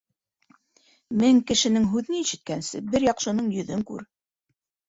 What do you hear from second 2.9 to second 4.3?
бер яҡшының йөҙөн күр.